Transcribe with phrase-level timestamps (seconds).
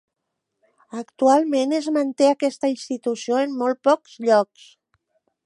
[1.01, 4.67] Actualment es manté aquesta institució en molt pocs llocs.